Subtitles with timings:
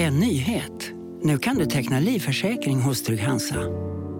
[0.00, 0.92] En nyhet.
[1.22, 3.60] Nu kan du teckna livförsäkring hos Trygg-Hansa.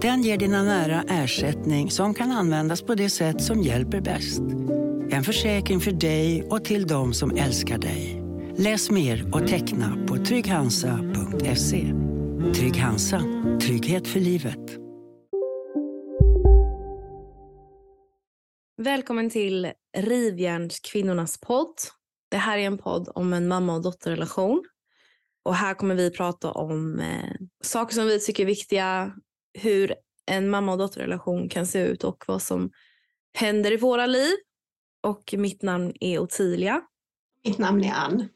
[0.01, 4.41] Den ger dina nära ersättning som kan användas på det sätt som hjälper bäst.
[5.11, 8.23] En försäkring för dig och till de som älskar dig.
[8.57, 11.95] Läs mer och teckna på trygghansa.se.
[12.55, 13.23] Trygg Hansa.
[13.63, 14.79] Trygghet för livet.
[18.83, 21.75] Välkommen till Rivjärnskvinnornas podd.
[22.31, 24.65] Det här är en podd om en mamma och dotterrelation.
[25.43, 29.15] Och här kommer vi prata om eh, saker som vi tycker är viktiga,
[29.59, 29.95] hur
[30.27, 32.71] en mamma och dotterrelation kan se ut och vad som
[33.39, 34.35] händer i våra liv.
[35.03, 36.83] Och mitt namn är Ottilia.
[37.45, 38.29] Mitt namn är Ann.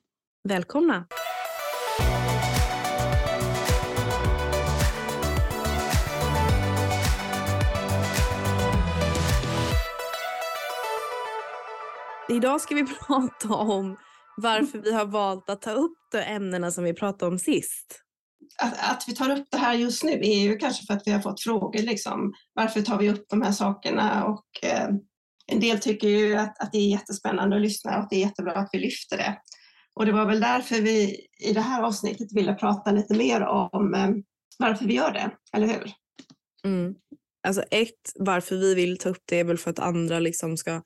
[0.48, 1.06] Välkomna!
[12.28, 13.96] Idag ska vi prata om
[14.36, 18.00] varför vi har valt att ta upp de ämnena som vi pratade om sist.
[18.62, 21.10] Att, att, vi tar upp det här just nu är ju kanske för att vi
[21.10, 21.82] har fått frågor.
[21.82, 22.32] Liksom.
[22.54, 24.24] Varför tar vi upp de här sakerna?
[24.24, 24.88] Och, eh,
[25.46, 28.20] en del tycker ju att, att det är jättespännande att lyssna och att det är
[28.20, 29.38] jättebra att vi lyfter det.
[29.94, 33.40] Och det var väl därför vi i det här avsnittet ville prata lite mer
[33.72, 34.10] om eh,
[34.58, 35.92] varför vi gör det, eller hur?
[36.64, 36.94] Mm.
[37.46, 40.82] Alltså ett, varför vi vill ta upp det är väl för att andra liksom ska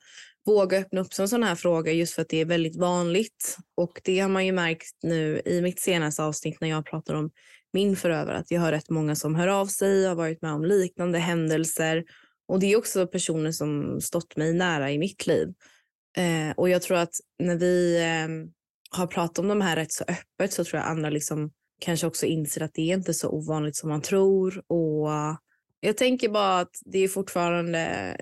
[0.49, 3.57] våga öppna upp sig en sån här fråga just för att det är väldigt vanligt.
[3.77, 7.31] Och det har man ju märkt nu i mitt senaste avsnitt när jag pratar om
[7.73, 10.53] min förövare att jag har rätt många som hör av sig och har varit med
[10.53, 12.03] om liknande händelser.
[12.47, 15.47] Och det är också personer som stått mig nära i mitt liv.
[16.17, 18.51] Eh, och jag tror att när vi eh,
[18.97, 22.25] har pratat om de här rätt så öppet så tror jag andra liksom kanske också
[22.25, 24.63] inser att det är inte så ovanligt som man tror.
[24.67, 25.09] Och
[25.79, 27.79] jag tänker bara att det är fortfarande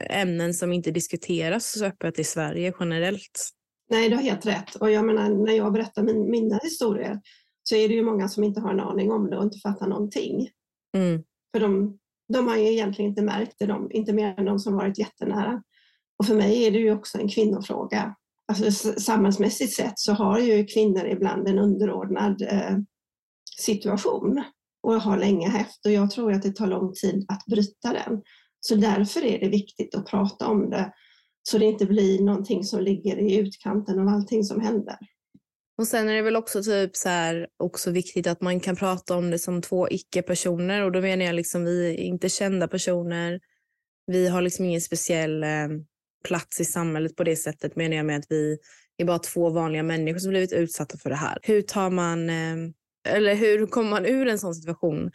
[0.09, 3.49] ämnen som inte diskuteras så öppet i Sverige generellt.
[3.89, 4.75] Nej, du har helt rätt.
[4.75, 7.21] Och jag menar, när jag berättar min, mina historier
[7.63, 9.87] så är det ju många som inte har en aning om det och inte fattar
[9.87, 10.49] någonting.
[10.97, 11.23] Mm.
[11.53, 11.99] För de,
[12.33, 15.63] de har ju egentligen inte märkt det, de, inte mer än de som varit jättenära.
[16.19, 18.15] Och för mig är det ju också en kvinnofråga.
[18.47, 22.77] Alltså, samhällsmässigt sett så har ju kvinnor ibland en underordnad eh,
[23.59, 24.43] situation
[24.83, 28.21] och har länge haft och jag tror att det tar lång tid att bryta den.
[28.59, 30.93] Så därför är det viktigt att prata om det
[31.43, 34.97] så det inte blir någonting som ligger i utkanten av allting som händer.
[35.77, 39.17] Och sen är det väl också typ så här också viktigt att man kan prata
[39.17, 43.39] om det som två icke-personer och då menar jag liksom vi är inte kända personer.
[44.07, 45.67] Vi har liksom ingen speciell eh,
[46.23, 48.57] plats i samhället på det sättet menar jag med att vi
[48.97, 51.37] är bara två vanliga människor som blivit utsatta för det här.
[51.41, 52.55] Hur tar man eh,
[53.07, 55.11] eller hur kommer man ur en sån situation?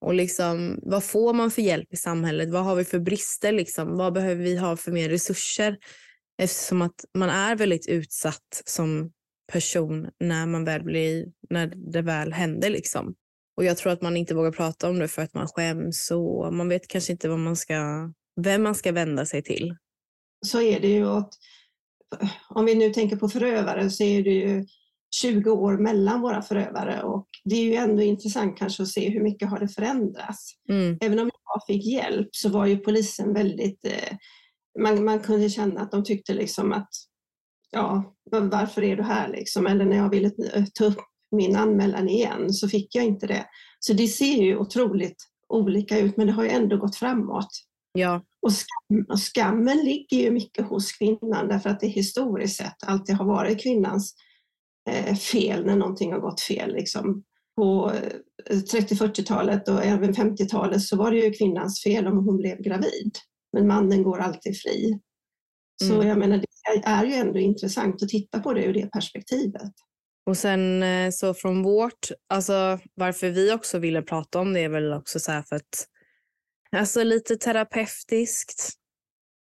[0.00, 2.50] Och liksom, vad får man för hjälp i samhället?
[2.50, 3.52] Vad har vi för brister?
[3.52, 3.96] Liksom?
[3.96, 5.76] Vad behöver vi ha för mer resurser?
[6.42, 9.10] Eftersom att man är väldigt utsatt som
[9.52, 12.70] person när, man väl blir, när det väl händer.
[12.70, 13.14] Liksom.
[13.56, 16.54] Och Jag tror att man inte vågar prata om det för att man skäms och
[16.54, 19.76] man vet kanske inte vad man ska, vem man ska vända sig till.
[20.46, 21.06] Så är det ju.
[21.06, 21.34] Att,
[22.48, 24.66] om vi nu tänker på förövare så är det ju
[25.14, 29.22] 20 år mellan våra förövare och det är ju ändå intressant kanske att se hur
[29.22, 30.52] mycket har det förändrats.
[30.68, 30.98] Mm.
[31.00, 34.16] Även om jag fick hjälp så var ju polisen väldigt, eh,
[34.82, 36.90] man, man kunde känna att de tyckte liksom att
[37.70, 39.66] ja, varför är du här liksom?
[39.66, 40.30] Eller när jag ville
[40.74, 40.98] ta upp
[41.36, 43.46] min anmälan igen så fick jag inte det.
[43.80, 45.16] Så det ser ju otroligt
[45.48, 47.50] olika ut men det har ju ändå gått framåt.
[47.92, 48.22] Ja.
[48.42, 53.16] Och, skam, och skammen ligger ju mycket hos kvinnan därför att det historiskt sett alltid
[53.16, 54.25] har varit kvinnans Eh,
[55.32, 56.72] fel när någonting har gått fel.
[56.72, 57.24] Liksom.
[57.56, 57.92] På
[58.50, 63.18] 30-40-talet eh, och även 50-talet så var det ju kvinnans fel om hon blev gravid.
[63.52, 65.00] Men mannen går alltid fri.
[65.82, 66.08] Så mm.
[66.08, 69.72] jag menar, det är ju ändå intressant att titta på det ur det perspektivet.
[70.26, 74.68] Och sen eh, så från vårt, alltså varför vi också ville prata om det är
[74.68, 75.86] väl också så här för att,
[76.76, 78.72] alltså lite terapeutiskt.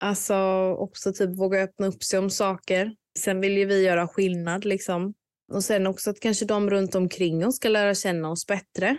[0.00, 0.34] Alltså
[0.79, 2.94] också typ våga öppna upp sig om saker.
[3.19, 5.14] Sen vill ju vi göra skillnad liksom.
[5.53, 8.97] Och sen också att kanske de runt omkring oss ska lära känna oss bättre.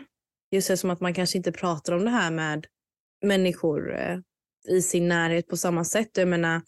[0.51, 2.66] Just som att man kanske inte pratar om det här med
[3.25, 4.18] människor eh,
[4.69, 6.10] i sin närhet på samma sätt.
[6.13, 6.62] Jag menar,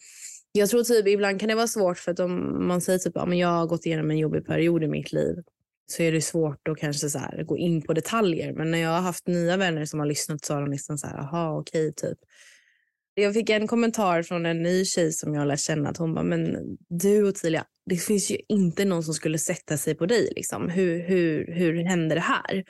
[0.52, 3.28] jag tror typ ibland kan det vara svårt för att om man säger typ att
[3.28, 5.36] ja, jag har gått igenom en jobbig period i mitt liv
[5.86, 8.52] så är det svårt att kanske så här, gå in på detaljer.
[8.52, 11.06] Men när jag har haft nya vänner som har lyssnat så har de liksom så
[11.06, 12.18] här, aha okej typ.
[13.14, 15.88] Jag fick en kommentar från en ny tjej som jag lär känna.
[15.88, 16.56] Att hon bara, men
[16.88, 20.32] du Ottilia, det finns ju inte någon som skulle sätta sig på dig.
[20.36, 20.68] Liksom.
[20.68, 22.64] Hur, hur, hur hände det här?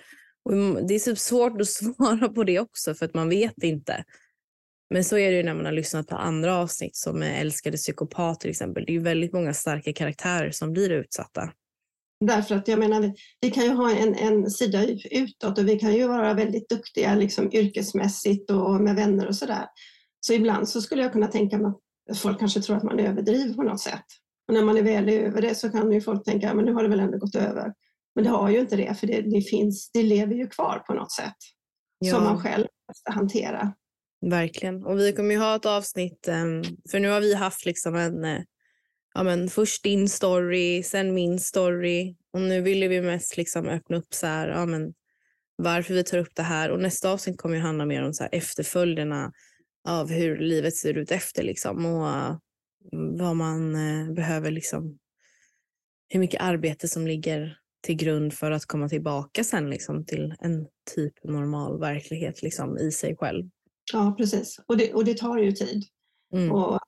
[0.45, 4.05] Och det är så svårt att svara på det också för att man vet inte.
[4.91, 8.41] Men så är det ju när man har lyssnat på andra avsnitt som Älskade psykopat
[8.41, 8.85] till exempel.
[8.85, 11.53] Det är ju väldigt många starka karaktärer som blir utsatta.
[12.21, 15.79] Därför att jag menar, vi, vi kan ju ha en, en sida utåt och vi
[15.79, 19.67] kan ju vara väldigt duktiga liksom, yrkesmässigt och med vänner och sådär.
[20.27, 21.73] Så ibland så skulle jag kunna tänka mig
[22.11, 24.05] att folk kanske tror att man överdriver på något sätt.
[24.49, 26.83] Och när man är väl över det så kan ju folk tänka, att nu har
[26.83, 27.73] det väl ändå gått över.
[28.15, 30.95] Men det har ju inte det, för det, det finns, det lever ju kvar på
[30.95, 31.37] något sätt.
[31.99, 32.15] Ja.
[32.15, 33.75] Som man själv måste hantera.
[34.27, 34.85] Verkligen.
[34.85, 38.25] Och vi kommer ju ha ett avsnitt, ehm, för nu har vi haft liksom en,
[38.25, 38.43] eh,
[39.15, 42.17] ja men först din story, sen min story.
[42.33, 44.95] Och nu ville vi mest liksom öppna upp så här, ja men
[45.57, 46.71] varför vi tar upp det här.
[46.71, 49.33] Och nästa avsnitt kommer ju handla mer om så här efterföljderna
[49.89, 51.87] av hur livet ser ut efter liksom.
[51.87, 52.37] Och uh,
[53.19, 54.99] vad man uh, behöver liksom,
[56.09, 60.67] hur mycket arbete som ligger till grund för att komma tillbaka sen liksom till en
[60.95, 63.51] typ normal verklighet liksom i sig själv.
[63.93, 64.61] Ja, precis.
[64.67, 65.85] Och det, och det tar ju tid.
[66.35, 66.53] Mm.
[66.53, 66.79] Och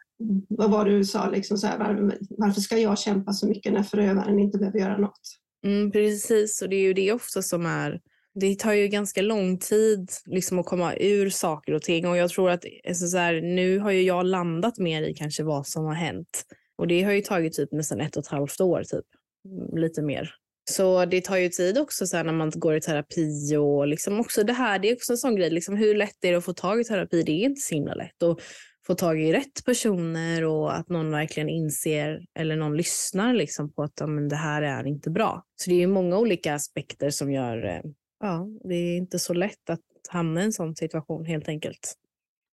[0.49, 3.73] vad var det du sa, liksom så här, var, varför ska jag kämpa så mycket
[3.73, 5.20] när förövaren inte behöver göra något?
[5.67, 8.00] Mm, precis, och det är ju det ofta som är
[8.34, 12.31] det tar ju ganska lång tid liksom att komma ur saker och ting och jag
[12.31, 15.84] tror att alltså så här, nu har ju jag landat mer i kanske vad som
[15.84, 16.44] har hänt
[16.78, 19.04] och det har ju tagit typ nästan ett och ett halvt år typ,
[19.44, 20.34] mm, lite mer.
[20.70, 24.44] Så det tar ju tid också så när man går i terapi och liksom också
[24.44, 26.52] det här, det är också en sån grej, liksom hur lätt är det att få
[26.52, 27.22] tag i terapi?
[27.22, 28.22] Det är inte så himla lätt.
[28.22, 28.40] Och
[28.86, 33.82] få tag i rätt personer och att någon verkligen inser eller någon lyssnar liksom på
[33.82, 35.44] att men det här är inte bra.
[35.56, 37.81] Så det är många olika aspekter som gör, eh,
[38.26, 41.94] ja, det är inte så lätt att hamna i en sån situation helt enkelt.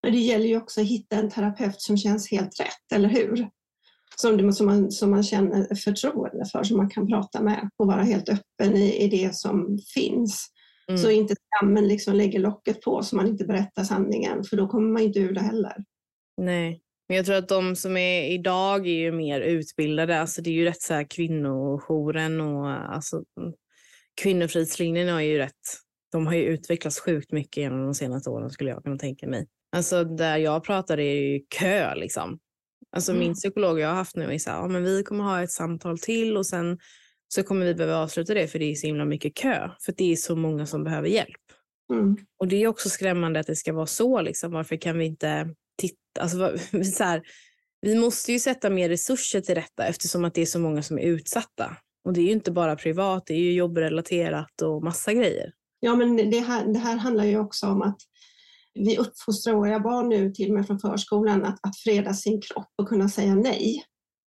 [0.02, 3.50] Men det gäller ju också att hitta en terapeut som känns helt rätt, eller hur?
[4.16, 8.02] som, som, man, som man känner förtroende för, som man kan prata med och vara
[8.02, 10.48] helt öppen i, i det som finns.
[10.88, 10.98] Mm.
[10.98, 14.92] Så inte skammen liksom lägger locket på så man inte berättar sanningen, för då kommer
[14.92, 15.76] man inte ur det heller.
[16.36, 20.20] Nej, men jag tror att de som är idag är ju mer utbildade.
[20.20, 23.24] Alltså det är ju rätt så här kvinnojouren och alltså,
[24.20, 25.78] kvinnofridslinjen är ju rätt.
[26.12, 29.46] De har ju utvecklats sjukt mycket genom de senaste åren skulle jag kunna tänka mig.
[29.76, 32.38] Alltså där jag pratar är ju kö liksom.
[32.96, 33.20] Alltså mm.
[33.20, 35.50] min psykolog jag har haft nu är så här, ja, men vi kommer ha ett
[35.50, 36.78] samtal till och sen
[37.28, 39.70] så kommer vi behöva avsluta det för det är så himla mycket kö.
[39.84, 41.40] För det är så många som behöver hjälp.
[41.92, 42.16] Mm.
[42.38, 44.20] Och det är också skrämmande att det ska vara så.
[44.20, 44.52] Liksom.
[44.52, 46.20] Varför kan vi inte titta?
[46.20, 47.22] Alltså, så här,
[47.80, 50.98] vi måste ju sätta mer resurser till detta eftersom att det är så många som
[50.98, 51.76] är utsatta.
[52.04, 55.52] Och det är ju inte bara privat, det är ju jobbrelaterat och massa grejer.
[55.80, 57.98] Ja, men det här, det här handlar ju också om att
[58.74, 62.72] vi uppfostrar våra barn nu till och med från förskolan att, att freda sin kropp
[62.76, 63.84] och kunna säga nej.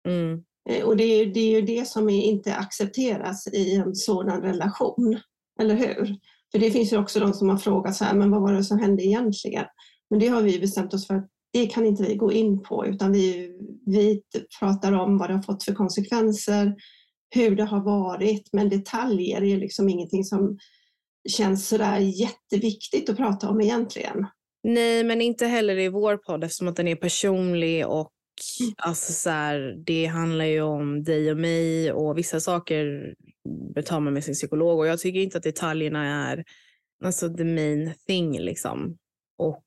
[0.08, 0.44] Mm.
[0.70, 5.20] Eh, och det är, det är ju det som inte accepteras i en sådan relation,
[5.62, 6.18] eller hur?
[6.52, 8.64] För det finns ju också de som har frågat så här, men vad var det
[8.64, 9.66] som hände egentligen?
[10.10, 12.86] Men det har vi bestämt oss för att det kan inte vi gå in på,
[12.86, 13.52] utan vi,
[13.86, 14.22] vi
[14.60, 16.75] pratar om vad det har fått för konsekvenser,
[17.33, 20.57] hur det har varit, men detaljer är liksom ingenting som
[21.30, 24.27] känns sådär jätteviktigt att prata om egentligen.
[24.63, 28.12] Nej, men inte heller i vår podd eftersom att den är personlig och
[28.60, 28.74] mm.
[28.77, 33.13] alltså så här, det handlar ju om dig och mig och vissa saker
[33.86, 36.43] tar man med sin psykolog och jag tycker inte att detaljerna är
[37.03, 38.98] alltså the main thing liksom.
[39.38, 39.63] Och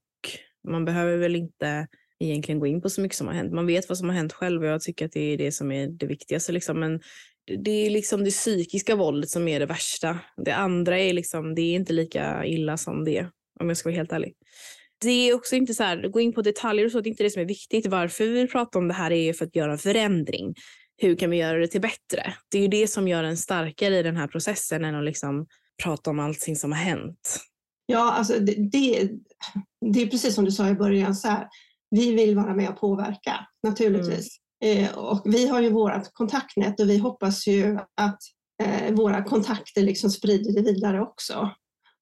[0.68, 1.86] man behöver väl inte
[2.18, 3.52] egentligen gå in på så mycket som har hänt.
[3.52, 5.72] Man vet vad som har hänt själv och jag tycker att det är det som
[5.72, 6.52] är det viktigaste.
[6.52, 6.80] Liksom.
[6.80, 7.00] Men
[7.46, 10.18] det är liksom det psykiska våldet som är det värsta.
[10.44, 13.26] Det andra är liksom, det är inte lika illa som det,
[13.60, 14.34] om jag ska vara helt ärlig.
[15.00, 17.22] Det är också inte så här, gå in på detaljer och så, det är inte
[17.22, 17.86] det som är viktigt.
[17.86, 20.54] Varför vi vill prata om det här är för att göra en förändring.
[20.96, 22.34] Hur kan vi göra det till bättre?
[22.50, 25.46] Det är ju det som gör en starkare i den här processen än att liksom
[25.82, 27.40] prata om allting som har hänt.
[27.86, 29.10] Ja, alltså det, det,
[29.94, 31.48] det är precis som du sa i början, så här,
[31.90, 34.38] vi vill vara med och påverka naturligtvis.
[34.64, 38.18] Eh, och vi har ju vårt kontaktnät och vi hoppas ju att
[38.62, 41.50] eh, våra kontakter liksom sprider det vidare också.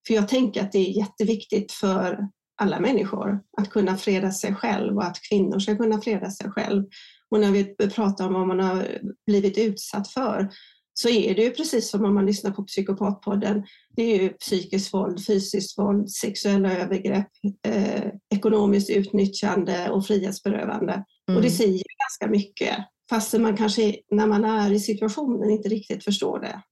[0.06, 2.28] För jag tänker att det är jätteviktigt för
[2.62, 6.84] alla människor att kunna freda sig själv och att kvinnor ska kunna freda sig själv.
[7.30, 10.50] Och när vi pratar om vad man har blivit utsatt för
[10.94, 13.64] så är det ju precis som om man lyssnar på Psykopatpodden.
[13.96, 17.28] Det är ju psykiskt våld, fysiskt våld, sexuella övergrepp,
[17.66, 20.92] eh, ekonomiskt utnyttjande och frihetsberövande.
[20.92, 21.36] Mm.
[21.36, 21.78] Och det mm
[22.20, 22.76] ganska mycket,
[23.10, 26.62] fastän man kanske när man är i situationen inte riktigt förstår det.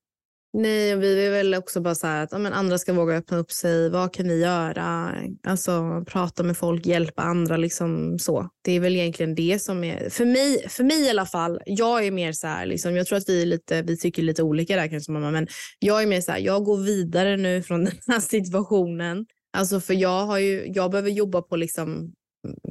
[0.55, 3.17] Nej, och vi vill väl också bara så här att ja, men andra ska våga
[3.17, 3.91] öppna upp sig.
[3.91, 5.15] Vad kan vi göra?
[5.47, 7.57] Alltså prata med folk, hjälpa andra.
[7.57, 8.49] Liksom så.
[8.65, 12.07] Det är väl egentligen det som är, för mig, för mig i alla fall, jag
[12.07, 14.77] är mer så här, liksom, jag tror att vi, är lite, vi tycker lite olika
[14.77, 15.47] där kanske mamma, men
[15.79, 19.27] jag är mer så här, jag går vidare nu från den här situationen.
[19.57, 22.13] Alltså för jag, har ju, jag behöver jobba på liksom,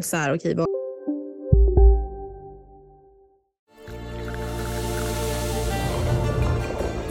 [0.04, 0.66] så här, okej, okay,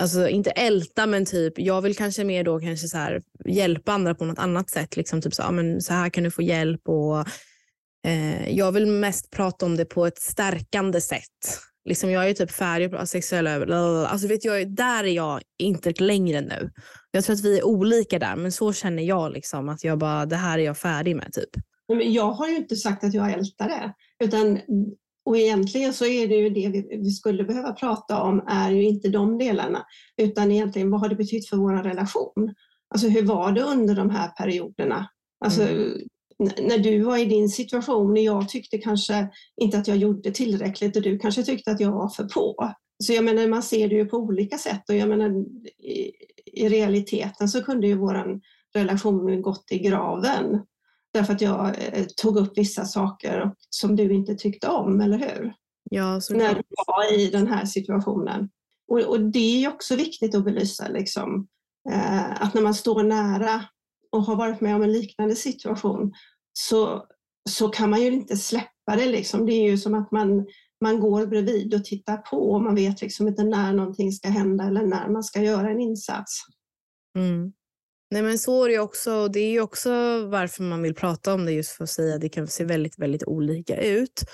[0.00, 4.14] alltså inte älta, men typ jag vill kanske mer då kanske så här, hjälpa andra
[4.14, 4.96] på något annat sätt.
[4.96, 7.18] Liksom typ så, ja, men så här kan du få hjälp och
[8.06, 11.60] eh, jag vill mest prata om det på ett stärkande sätt.
[11.88, 14.10] Liksom jag är typ färdig på sexuella övergrepp.
[14.12, 16.70] Alltså vet jag, där är jag inte längre nu.
[17.10, 20.26] Jag tror att vi är olika där, men så känner jag liksom att jag bara,
[20.26, 21.50] det här är jag färdig med typ.
[21.88, 24.60] Men jag har ju inte sagt att jag ältar det, utan
[25.24, 28.82] och egentligen så är det ju det vi, vi, skulle behöva prata om är ju
[28.82, 32.54] inte de delarna, utan egentligen vad har det betytt för vår relation?
[32.94, 35.08] Alltså hur var det under de här perioderna?
[35.44, 35.98] Alltså, mm.
[36.38, 39.28] När du var i din situation, när jag tyckte kanske
[39.60, 42.74] inte att jag gjorde tillräckligt och du kanske tyckte att jag var för på.
[43.04, 45.30] Så jag menar, man ser det ju på olika sätt och jag menar
[45.82, 46.12] i,
[46.46, 48.40] i realiteten så kunde ju vår
[48.74, 50.60] relation gått i graven
[51.14, 55.54] Därför att jag eh, tog upp vissa saker som du inte tyckte om, eller hur?
[55.90, 58.48] Ja, När du var i den här situationen.
[58.88, 61.46] Och, och det är också viktigt att belysa, liksom,
[61.90, 63.64] eh, att när man står nära
[64.12, 66.12] och har varit med om en liknande situation
[66.52, 67.06] så,
[67.50, 69.06] så kan man ju inte släppa det.
[69.06, 69.46] Liksom.
[69.46, 70.46] Det är ju som att man,
[70.84, 74.64] man går bredvid och tittar på och man vet liksom inte när någonting ska hända
[74.64, 76.40] eller när man ska göra en insats.
[77.18, 77.52] Mm.
[78.10, 79.28] Nej men så är det också.
[79.28, 79.90] Det är ju också
[80.26, 82.98] varför man vill prata om det just för att säga att det kan se väldigt,
[82.98, 84.24] väldigt olika ut.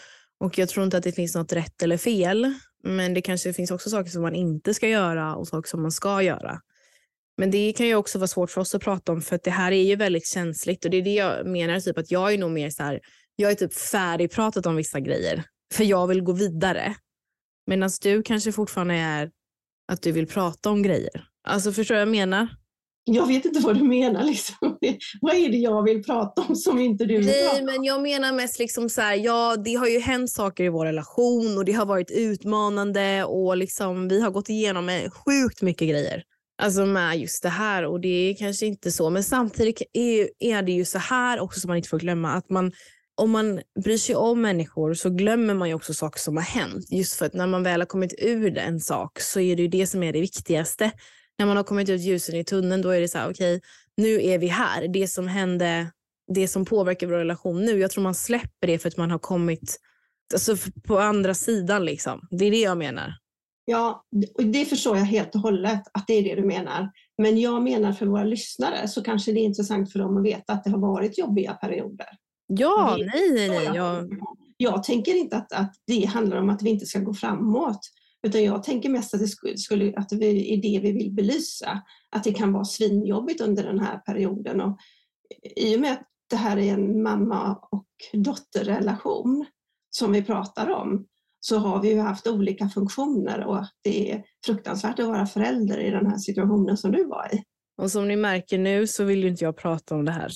[0.40, 2.54] Och jag tror inte att det finns något rätt eller fel.
[2.84, 5.92] Men det kanske finns också saker som man inte ska göra och saker som man
[5.92, 6.60] ska göra.
[7.36, 9.50] Men det kan ju också vara svårt för oss att prata om för att det
[9.50, 12.38] här är ju väldigt känsligt och det är det jag menar, typ att jag är
[12.38, 13.00] nog mer så här,
[13.36, 16.94] jag är typ färdigpratat om vissa grejer för jag vill gå vidare.
[17.66, 19.30] Medan du kanske fortfarande är
[19.92, 21.24] att du vill prata om grejer.
[21.44, 22.48] Alltså förstår du vad jag menar?
[23.04, 24.24] Jag vet inte vad du menar.
[24.24, 24.56] Liksom.
[25.20, 27.64] vad är det jag vill prata om som inte du vill Nej, prata om?
[27.64, 30.84] men jag menar mest liksom så här, ja, det har ju hänt saker i vår
[30.86, 36.22] relation och det har varit utmanande och liksom, vi har gått igenom sjukt mycket grejer.
[36.62, 40.62] Alltså med just det här och det är kanske inte så, men samtidigt är, är
[40.62, 42.72] det ju så här också som man inte får glömma att man
[43.20, 46.86] om man bryr sig om människor så glömmer man ju också saker som har hänt.
[46.90, 49.68] Just för att när man väl har kommit ur en sak så är det ju
[49.68, 50.90] det som är det viktigaste
[51.40, 53.68] när man har kommit ut ljusen i tunneln, då är det så här, okej, okay,
[53.96, 54.88] nu är vi här.
[54.88, 55.90] Det som hände,
[56.34, 59.18] det som påverkar vår relation nu, jag tror man släpper det för att man har
[59.18, 59.76] kommit
[60.32, 60.56] alltså,
[60.86, 61.84] på andra sidan.
[61.84, 62.20] Liksom.
[62.30, 63.14] Det är det jag menar.
[63.64, 64.04] Ja,
[64.38, 66.90] det förstår jag helt och hållet att det är det du menar.
[67.22, 70.52] Men jag menar för våra lyssnare så kanske det är intressant för dem att veta
[70.52, 72.08] att det har varit jobbiga perioder.
[72.46, 73.70] Ja, nej, nej, nej.
[73.74, 74.10] Jag...
[74.56, 77.80] jag tänker inte att, att det handlar om att vi inte ska gå framåt.
[78.26, 81.82] Utan jag tänker mest att det, skulle, att vi, är det vi vill belysa.
[82.10, 84.60] Att det kan vara svinjobbigt under den här perioden.
[84.60, 84.78] Och
[85.56, 89.46] I och med att det här är en mamma och dotterrelation
[89.90, 91.06] som vi pratar om
[91.40, 95.90] så har vi ju haft olika funktioner och det är fruktansvärt att vara förälder i
[95.90, 97.42] den här situationen som du var i.
[97.82, 100.30] Och som ni märker nu så vill ju inte jag prata om det här.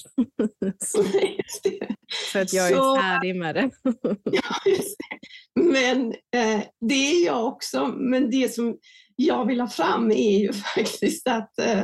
[2.32, 3.70] För att jag är så, färdig med det.
[4.24, 5.18] ja, just det.
[5.60, 7.86] Men eh, det är jag också.
[7.86, 8.78] Men det som
[9.16, 11.82] jag vill ha fram är ju faktiskt att, eh,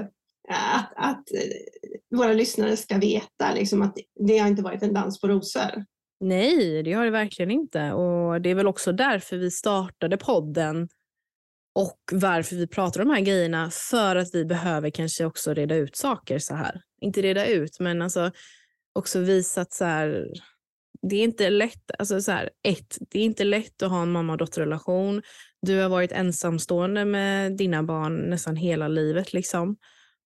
[0.49, 3.97] att, att eh, våra lyssnare ska veta liksom, att
[4.29, 5.85] det har inte varit en dans på rosor.
[6.21, 7.93] Nej, det har det verkligen inte.
[7.93, 10.89] Och Det är väl också därför vi startade podden
[11.75, 15.75] och varför vi pratar om de här grejerna för att vi behöver kanske också reda
[15.75, 16.83] ut saker så här.
[17.01, 18.31] Inte reda ut, men alltså
[18.93, 20.27] också visat att så här,
[21.03, 21.91] det är inte lätt.
[21.99, 25.23] Alltså så här, ett, det är inte lätt att ha en mamma och dotterrelation.
[25.63, 29.33] Du har varit ensamstående med dina barn nästan hela livet.
[29.33, 29.77] Liksom.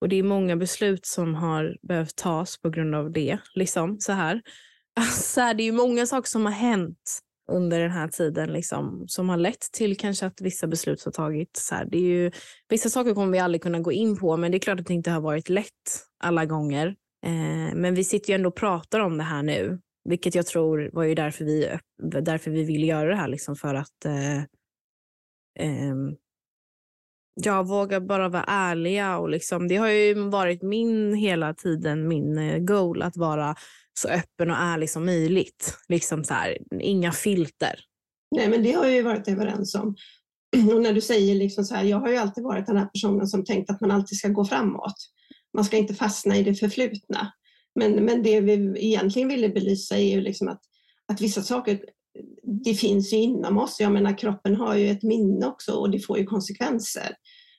[0.00, 3.38] Och det är många beslut som har behövt tas på grund av det.
[3.54, 4.42] Liksom, så här.
[4.97, 7.21] Alltså, det är många saker som har hänt
[7.52, 11.66] under den här tiden liksom, som har lett till kanske att vissa beslut har tagits.
[11.66, 11.85] Så här.
[11.85, 12.30] Det är ju,
[12.68, 14.94] vissa saker kommer vi aldrig kunna gå in på, men det är klart att det
[14.94, 16.94] inte har varit lätt alla gånger.
[17.25, 20.90] Eh, men vi sitter ju ändå och pratar om det här nu, vilket jag tror
[20.93, 24.38] var ju därför vi, därför vi ville göra det här, liksom för att eh,
[25.59, 25.95] eh,
[27.35, 29.19] jag vågar bara vara ärliga.
[29.19, 33.54] Och liksom, det har ju varit min hela tiden, min eh, goal, att vara
[34.00, 35.76] så öppen och ärlig som möjligt.
[35.88, 37.81] Liksom så här, inga filter.
[38.37, 39.97] Nej, men det har vi varit överens om.
[40.75, 43.26] Och när du säger liksom så här, jag har ju alltid varit den här personen
[43.26, 44.95] som tänkt att man alltid ska gå framåt.
[45.54, 47.32] Man ska inte fastna i det förflutna.
[47.75, 50.61] Men, men det vi egentligen ville belysa är ju liksom att,
[51.12, 51.80] att vissa saker,
[52.64, 53.80] det finns ju inom oss.
[53.80, 57.16] Jag menar kroppen har ju ett minne också och det får ju konsekvenser.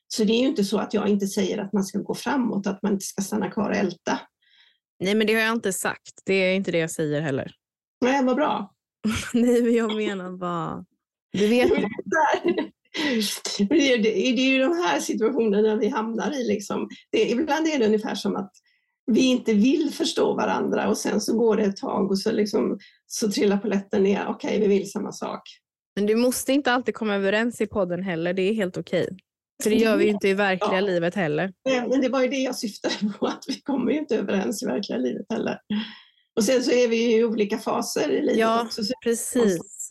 [0.08, 2.68] Så det är ju inte så att jag inte säger att man ska gå framåt,
[2.68, 4.20] att man inte ska stanna kvar och älta.
[5.00, 6.22] Nej, men det har jag inte sagt.
[6.26, 7.52] Det är inte det jag säger heller.
[8.02, 8.74] Nej, vad bra.
[9.34, 10.86] Nej, men jag menar bara...
[11.32, 11.72] Du vet.
[13.70, 16.44] Det, är, det är ju de här situationerna vi hamnar i.
[16.44, 16.90] Liksom.
[17.12, 18.52] Det, ibland är det ungefär som att
[19.12, 22.80] vi inte vill förstå varandra och sen så går det ett tag och så, liksom,
[23.08, 24.26] så trillar polletten ner.
[24.28, 25.42] Okej, okay, vi vill samma sak.
[25.96, 28.34] Men du måste inte alltid komma överens i podden heller.
[28.34, 29.04] Det är helt okej.
[29.04, 29.18] Okay.
[29.64, 30.80] För det gör vi ju inte i verkliga ja.
[30.80, 31.54] livet heller.
[31.66, 34.64] Nej, men det var ju det jag syftade på, att vi kommer ju inte överens
[34.64, 35.60] i verkliga livet heller.
[36.36, 38.82] Och sen så är vi i olika faser i livet ja, också.
[39.04, 39.85] precis.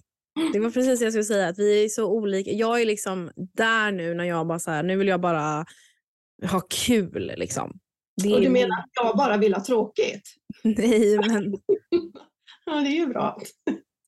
[0.52, 2.50] Det var precis det jag skulle säga, att vi är så olika.
[2.50, 5.66] Jag är liksom där nu när jag bara så här, nu vill jag bara
[6.50, 7.78] ha kul liksom.
[8.22, 10.34] Det och du menar att jag bara vill ha tråkigt?
[10.62, 11.52] Nej, men...
[12.66, 13.40] ja, det är ju bra.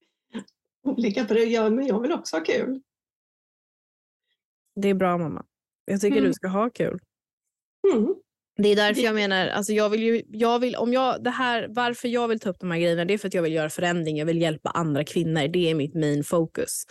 [0.83, 2.81] Olika på det, ja, men jag vill också ha kul.
[4.75, 5.45] Det är bra mamma.
[5.85, 6.29] Jag tycker mm.
[6.29, 6.99] du ska ha kul.
[7.93, 8.15] Mm.
[8.57, 11.67] Det är därför jag menar, alltså jag vill ju, jag vill, om jag, det här,
[11.69, 13.71] varför jag vill ta upp de här grejerna det är för att jag vill göra
[13.71, 14.17] förändring.
[14.17, 15.49] Jag vill hjälpa andra kvinnor.
[15.49, 16.85] Det är mitt main focus.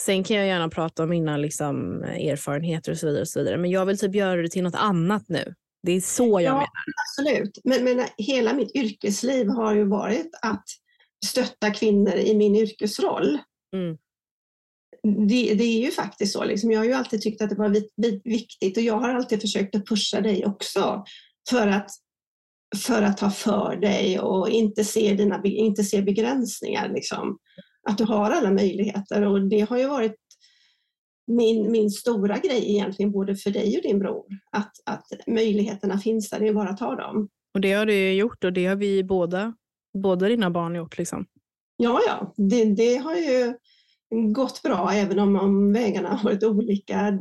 [0.00, 3.58] Sen kan jag gärna prata om mina liksom, erfarenheter och så, vidare och så vidare.
[3.58, 5.54] Men jag vill typ göra det till något annat nu.
[5.82, 6.68] Det är så jag ja, menar.
[7.08, 7.58] Absolut.
[7.64, 10.64] Men, men hela mitt yrkesliv har ju varit att
[11.26, 13.38] stötta kvinnor i min yrkesroll.
[13.74, 13.96] Mm
[15.28, 16.44] det, det, är ju faktiskt så.
[16.44, 16.70] Liksom.
[16.70, 17.76] Jag har ju alltid tyckt att det var
[18.24, 21.04] viktigt och jag har alltid försökt att pusha dig också
[21.50, 21.90] för att,
[22.76, 26.88] för att ta för dig och inte se, dina, inte se begränsningar.
[26.88, 27.38] Liksom.
[27.88, 30.16] Att du har alla möjligheter och det har ju varit
[31.26, 34.26] min, min stora grej egentligen både för dig och din bror.
[34.52, 37.28] Att, att möjligheterna finns där, det är bara att ta dem.
[37.54, 39.54] Och det har du gjort och det har vi båda,
[40.02, 40.98] båda dina barn gjort.
[40.98, 41.26] Liksom.
[41.76, 43.54] Ja, ja, det, det har ju
[44.32, 47.18] gått bra även om, om vägarna har varit olika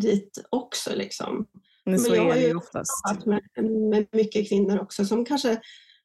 [0.00, 0.90] dit också.
[0.94, 1.46] Liksom.
[1.84, 3.26] Men så Men jag är det ju oftast.
[3.26, 3.42] Med,
[3.90, 5.60] med mycket kvinnor också som kanske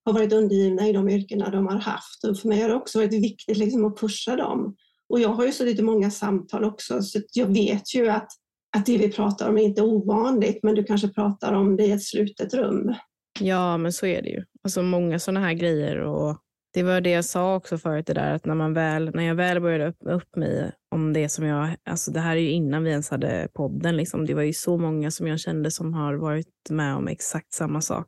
[0.06, 2.24] har varit undergivna i de yrkena de har haft.
[2.24, 4.76] Och för mig har det också varit viktigt liksom, att pusha dem.
[5.10, 8.32] Och jag har ju suttit i många samtal också så jag vet ju att,
[8.78, 11.92] att det vi pratar om är inte ovanligt men du kanske pratar om det i
[11.92, 12.96] ett slutet rum.
[13.40, 14.44] Ja men så är det ju.
[14.64, 16.38] Alltså många sådana här grejer och
[16.73, 19.36] det var det jag sa också förut, det där att när, man väl, när jag
[19.36, 22.84] väl började öppna upp mig om det som jag, alltså det här är ju innan
[22.84, 24.25] vi ens hade podden, liksom.
[24.25, 27.82] det var ju så många som jag kände som har varit med om exakt samma
[27.82, 28.08] sak.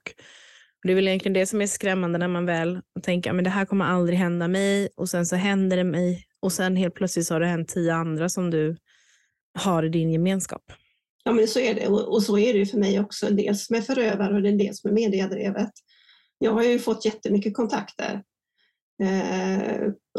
[0.84, 3.50] Och det är väl egentligen det som är skrämmande när man väl tänker att det
[3.50, 7.28] här kommer aldrig hända mig och sen så händer det mig och sen helt plötsligt
[7.28, 8.78] så har det hänt tio andra som du
[9.60, 10.64] har i din gemenskap.
[11.24, 13.86] Ja men så är det och så är det ju för mig också, dels med
[13.86, 15.72] förövare och dels med mediedrevet.
[16.38, 18.22] Jag har ju fått jättemycket kontakter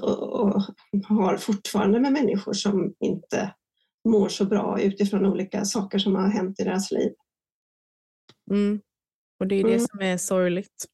[0.01, 0.63] och,
[1.05, 3.55] har fortfarande med människor som inte
[4.09, 7.13] mår så bra utifrån olika saker som har hänt i deras liv.
[8.51, 8.81] Mm.
[9.41, 9.87] Och det är det mm.
[9.87, 10.85] som är sorgligt.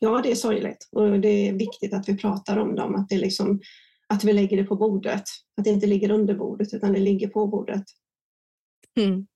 [0.00, 3.18] Ja, det är sorgligt och det är viktigt att vi pratar om dem, att, det
[3.18, 3.60] liksom,
[4.08, 5.24] att vi lägger det på bordet.
[5.56, 7.84] Att det inte ligger under bordet utan det ligger på bordet.
[9.00, 9.26] Mm.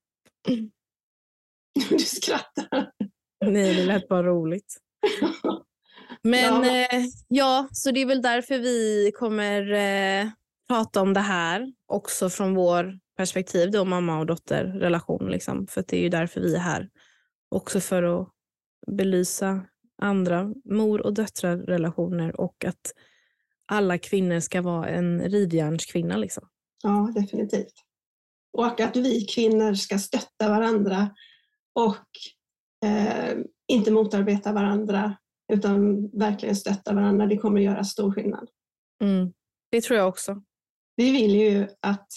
[1.88, 2.92] Du skrattar.
[3.46, 4.76] Nej, det lät bara roligt.
[6.22, 6.86] Men ja.
[6.90, 10.28] Eh, ja, så det är väl därför vi kommer eh,
[10.68, 15.30] prata om det här också från vår perspektiv, då mamma och dotterrelation.
[15.30, 15.66] Liksom.
[15.66, 16.88] För det är ju därför vi är här.
[17.50, 18.28] Också för att
[18.86, 19.60] belysa
[20.02, 22.92] andra mor och döttrarrelationer och att
[23.66, 26.16] alla kvinnor ska vara en rivjärnskvinna.
[26.16, 26.48] Liksom.
[26.82, 27.74] Ja, definitivt.
[28.52, 31.10] och att vi kvinnor ska stötta varandra
[31.72, 32.06] och
[32.84, 35.16] eh, inte motarbeta varandra
[35.52, 37.26] utan verkligen stötta varandra.
[37.26, 38.48] Det kommer att göra stor skillnad.
[39.02, 39.32] Mm.
[39.70, 40.42] Det tror jag också.
[40.96, 42.08] Vi vill ju att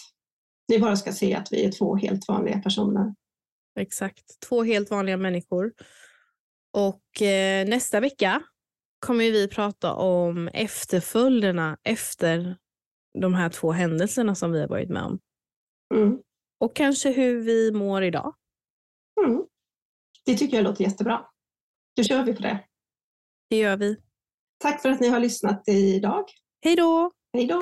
[0.67, 3.15] ni bara ska se att vi är två helt vanliga personer.
[3.79, 4.39] Exakt.
[4.49, 5.73] Två helt vanliga människor.
[6.77, 8.43] Och eh, nästa vecka
[9.05, 12.57] kommer vi prata om efterföljderna efter
[13.19, 15.19] de här två händelserna som vi har varit med om.
[15.93, 16.19] Mm.
[16.59, 18.35] Och kanske hur vi mår idag.
[19.25, 19.45] Mm.
[20.25, 21.25] Det tycker jag låter jättebra.
[21.95, 22.65] Då kör vi på det.
[23.51, 23.97] Det gör vi.
[24.57, 26.25] Tack för att ni har lyssnat idag.
[26.61, 27.11] Hej då!
[27.33, 27.61] Hej då!